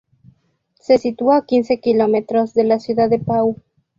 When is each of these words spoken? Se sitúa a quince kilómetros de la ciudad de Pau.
Se 0.79 0.97
sitúa 0.97 1.37
a 1.37 1.45
quince 1.45 1.79
kilómetros 1.79 2.55
de 2.55 2.63
la 2.63 2.79
ciudad 2.79 3.07
de 3.07 3.19
Pau. 3.19 3.57